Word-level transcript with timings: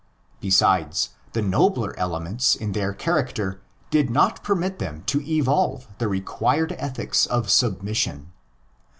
Besides, 0.39 1.09
the 1.33 1.43
nobler 1.43 1.93
elements 1.95 2.55
in 2.55 2.71
their 2.71 2.91
character 2.91 3.61
did 3.91 4.09
not 4.09 4.43
permit 4.43 4.79
them 4.79 5.03
to 5.05 5.21
evolve 5.21 5.87
the 5.99 6.07
required 6.07 6.75
ethics 6.79 7.27
of 7.27 7.51
submission. 7.51 8.31